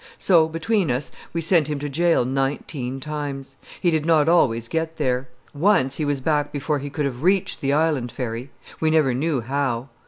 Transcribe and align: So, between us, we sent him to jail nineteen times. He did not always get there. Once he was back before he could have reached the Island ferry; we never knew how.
So, 0.17 0.49
between 0.49 0.89
us, 0.89 1.11
we 1.31 1.41
sent 1.41 1.67
him 1.67 1.77
to 1.77 1.87
jail 1.87 2.25
nineteen 2.25 2.99
times. 2.99 3.55
He 3.79 3.91
did 3.91 4.03
not 4.03 4.27
always 4.27 4.67
get 4.67 4.97
there. 4.97 5.27
Once 5.53 5.97
he 5.97 6.05
was 6.05 6.19
back 6.19 6.51
before 6.51 6.79
he 6.79 6.89
could 6.89 7.05
have 7.05 7.21
reached 7.21 7.61
the 7.61 7.73
Island 7.73 8.11
ferry; 8.11 8.49
we 8.79 8.89
never 8.89 9.13
knew 9.13 9.41
how. 9.41 9.89